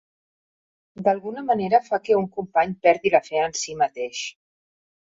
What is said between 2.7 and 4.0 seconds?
perdi la fe en si